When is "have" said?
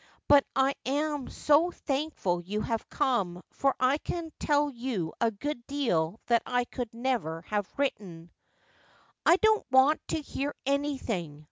2.61-2.89, 7.43-7.69